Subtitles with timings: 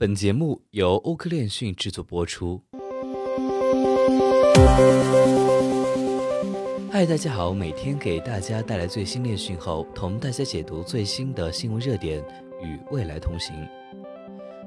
[0.00, 2.62] 本节目由欧科链讯制作播出。
[6.90, 12.24] 嗨，大家好，每天给大家带来最新链讯后，同大家解读最新的新闻热点，
[12.62, 13.54] 与未来同行。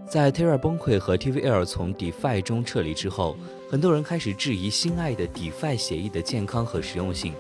[0.08, 3.36] 在 Terra 崩溃和 TVL 从 DeFi 中撤离之后，
[3.72, 7.34] 很多人开始质疑心爱的 DeFi 协议的健康和实用性。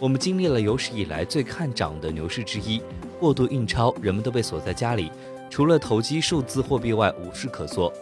[0.00, 2.82] 我们经历了有史以来最看涨的牛市之一，
[3.20, 5.12] 过度印钞，人们都被锁在家里。
[5.50, 7.92] 除了投机数字货币外无事可做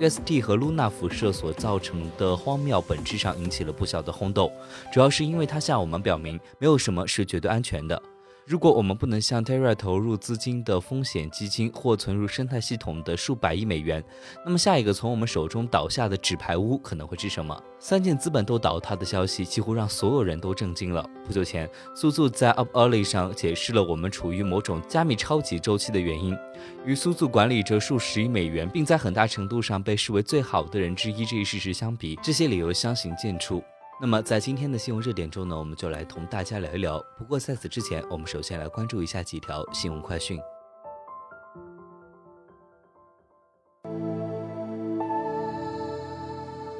[0.00, 4.52] ，UST 和 Luna 辐射所造成的荒谬，本质上引起了不小的轰动，
[4.92, 8.00] 主要是因为它向我们表明，没有什么是绝对安全的。
[8.46, 14.02] 如果我们不能向 Terra 投入资金的风险基金或存入生态系统的数百亿美元，
[14.44, 17.56] 那么下一个从我们手中倒下的纸牌屋可能会是什么？
[17.78, 21.08] 三件资本都倒塌的消息几乎让所有人都震惊了。
[21.24, 26.36] 不久前，苏苏在 Up Early 上解释了我们处于某种加密超级周期的原因。
[26.84, 33.62] 与苏苏管理着数十亿美元，并在很大程度上被视为最好的人之一这一事实相比，这些理由相形见绌。
[34.02, 36.98] 那么，在今天的新闻热点中呢，我们就来同大家聊一聊。
[37.18, 40.40] 不过在此之前，我们首先来关注一下几条新闻快讯。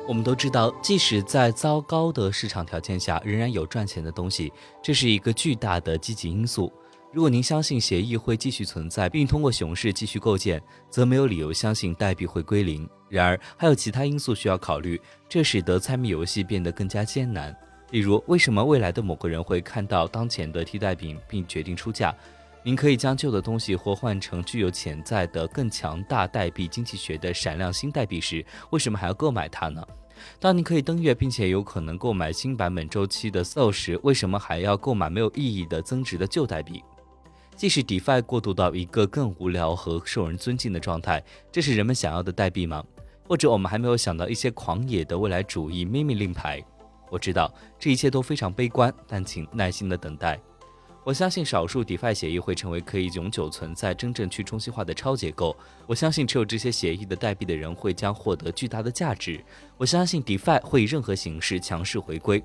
[0.09, 4.51] 我们都知道，即使在糟糕的市场条件下，仍然有赚钱的东西，
[4.83, 6.73] 这是一个巨大的积极因素。
[7.13, 12.89] 如果您相信协议会继续存在，并通过熊市继续构建，则没有理由相信代币会归零。
[13.09, 17.55] 然而，还有其他因素需要考虑，这使得猜谜游戏变得更加艰难。
[17.91, 22.15] 例如，为什么未来的某个人会看到当前的替代品并决定出价？
[22.63, 29.85] 您可以将旧的东西或换成具有潜在的更强大代币经济学的闪亮新代币时，为什么还要购买它呢？
[30.39, 36.85] 当您可以登月并且有可能购买新版本周期的 SOL 时，为什么还要购买没有意义的增值的旧代币？
[37.61, 41.23] 即使 DeFi 过渡到一个更无聊和受人尊敬的状态，
[41.53, 42.83] 这是人们想要的代币吗？
[43.29, 46.65] 或者我们还没有想到一些狂野的未来主义秘密令牌？
[47.11, 50.41] 我知道这一切都非常悲观，但请耐心的等待。
[51.05, 55.55] 我相信少数 DeFi 协议会成为可以永久存在、真正去中心化的超结构。
[55.87, 59.39] 我相信持有这些协议的代币的人会将获得巨大的价值。
[59.77, 62.43] 我相信 DeFi 会以任何形式强势回归。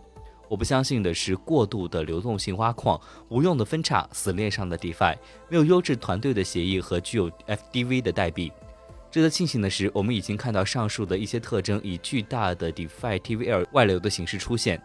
[0.47, 5.15] 我不相信的是过度的流动性挖矿、无用的分叉、死链上的 DeFi、
[5.49, 8.51] 没有优质团队的协议和具有 FDV 的代币。
[9.11, 14.81] 值得庆幸的是，我们已经看到上述的一些特征以巨大的 DeFi TVL 外流的形式出现。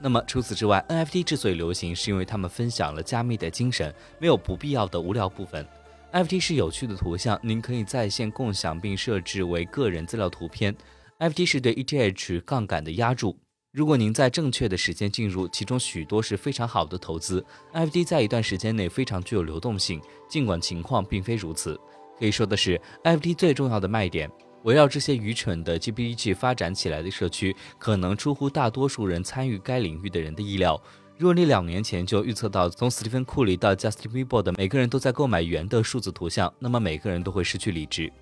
[0.00, 5.66] 那么除此之外，NFT 之所以流行，是因为他们分享了加密的精神，没有不必要的无聊部分。
[6.12, 10.74] NFT 是有趣的图像，您可以在线共享并设置为个人资料图片。
[11.18, 13.36] NFT 是对 ETH 杠杆的压注。
[13.74, 17.44] 如果您在正确的时间进入，其中许多是非常好的投资。
[17.72, 21.76] NFT 在一段时间内非常具有流动性，尽管情况并非如此。
[22.16, 24.30] 可以说的是，NFT 最重要的卖点，
[24.62, 30.80] 围绕这些愚蠢的 GPG 发展起来的社区，可能出乎大多数人参与该领域的人的意料。
[31.18, 38.12] 若你两年前就预测到从斯蒂芬·库里到 Justin Bieber 的每个人都在购买元的数字图像，那么每个人都会失去理智。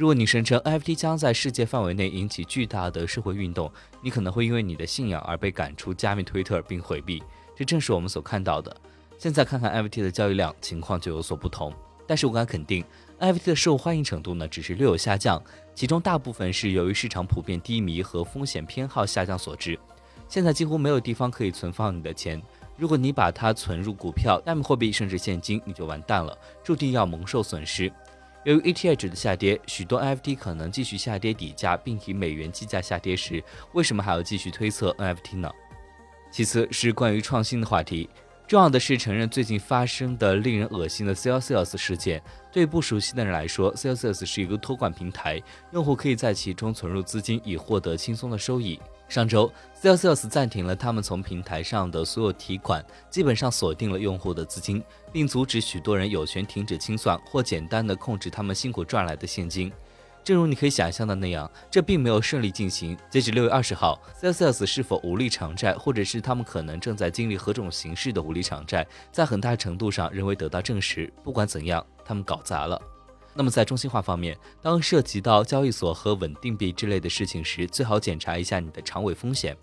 [0.00, 7.22] 如果你声称 NFT 将在世界范围内引起巨大的社会运动，你可能会因为你的信仰而被赶出加密推特并回避。
[7.54, 8.74] 这正是我们所看到的。
[9.18, 11.70] 现在看看 NFT 的交易量，情况就有所不同。
[12.06, 12.82] 但是我敢肯定
[13.18, 15.38] ，NFT 的受欢迎程度呢，只是略有下降，
[15.74, 19.78] 其中大部分是由于市场普遍低迷和风险偏好下降所致。
[20.26, 22.40] 现在几乎没有地方可以存放你的钱。
[22.74, 26.34] 如果你把它存入股票、加密货币甚至现金，你就完蛋了，
[26.64, 27.92] 注定要蒙受损失。
[28.44, 33.42] 由于 ETH 的下跌，许多 NFT 可能继续下跌底价，并以美元计价下跌时，
[33.72, 35.50] 为什么还要继续推测 NFT 呢？
[36.30, 38.08] 其次是关于创新的话题，
[38.46, 42.22] 重要的是承认最近发生的令人恶心的 Celsius 事件。
[42.50, 45.40] 对不熟悉的人来说，Celsius 是一个托管平台，
[45.72, 48.80] 用户可以在其中存入资金以获得轻松的收益。
[49.10, 54.80] 上周，Celsius 暂停了他们从平台上的所有提款，基本上锁定了用户的资金，
[55.12, 59.72] 并阻止许多人有权停止清算或简单的控制他们辛苦赚来的现金。
[60.22, 62.96] 正如你可以想象的那样，这并没有顺利进行。
[63.10, 71.12] 截止六月二十号，Celsius 是否无力偿债，或者是他们可能正在经历何种形式的无力偿债，在很大程度上仍未得到证实。
[71.24, 72.80] 不管怎样，他们搞砸了。
[73.34, 79.56] 那么在中心化方面，当涉及到交易所和稳定币之类的事情时，最好检查一下你的长尾风险。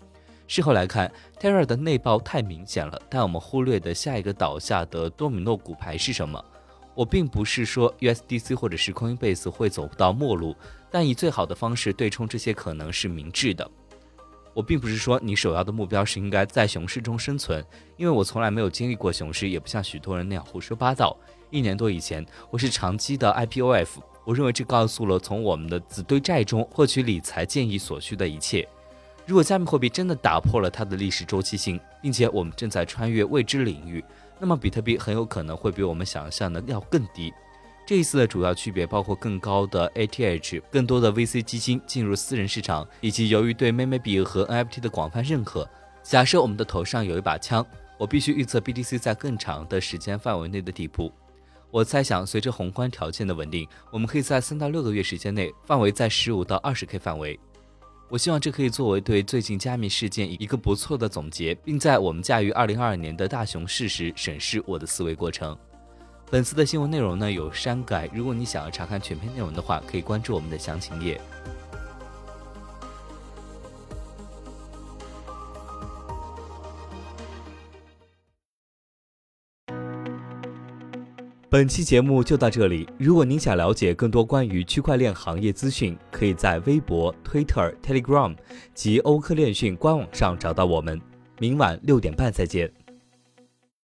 [0.46, 6.42] 事后来看，Terra 的内爆太明显了，但我们忽略的下一个倒下的多米诺骨牌是什么？
[6.94, 10.56] 我并不是说 USDC 或者是 Coinbase 会走不到末路，
[10.90, 13.70] 但以最好的方式对冲这些可能是明智的。
[14.58, 17.64] 我并不是说你首要的目标是应该在熊市中生存，
[17.96, 21.16] 因为我从来没有经历过熊市，也不像许多人那样胡说八道。
[21.50, 23.86] 一年多以前，我是长期的 IPOF，
[24.24, 28.68] 我认为这告诉了从我们的子堆债中获取理财建议所需的一切。
[29.26, 34.04] 如果加密货币真的打破了它的历史周期性，并且我们正在穿越未知领域，
[34.40, 37.32] 那么比特币很有可能会比我们想象的要更低。
[37.88, 45.66] 这一次的主要区别包括更高的 ATH、更多的 VC 基金进入私人市场，以及由于对 meme 币和 NFT 的广泛认可。
[46.02, 51.10] 假设我们的头上有一把枪，我必须预测 BTC 在更长的时间范围内的底部。
[51.70, 57.40] 我猜想，随着宏观条件的稳定，我们可以在三到六个月时间内，范围在十五到二十 K 范围。
[58.10, 65.56] 我希望这可以作为对最近加密事件一个不错的总结，并在我们驾驭二零二二年的大熊市时审视我的思维过程。
[66.30, 71.18] 本次的新闻内容呢有删改，如果你想要查看全篇内容的话，可以关注我们的详情页。
[81.50, 88.36] 本期节目就到这里，如果您想了解更多关于区块链行业资讯，可以在微博、Twitter、Telegram
[88.74, 91.00] 及欧科链讯官网上找到我们。
[91.38, 92.70] 明晚六点半再见。